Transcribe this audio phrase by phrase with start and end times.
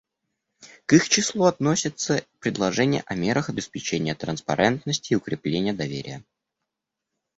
[0.87, 6.23] К их числу относится предложение о мерах обеспечения транспарентности и укрепления доверия.